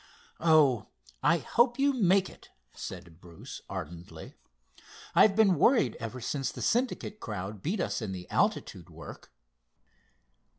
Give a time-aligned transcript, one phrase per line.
[0.39, 0.87] "Oh,
[1.21, 4.33] I hope you make it!" said Bruce ardently.
[5.13, 9.31] "I've been worried ever since the Syndicate crowd beat in the altitude work."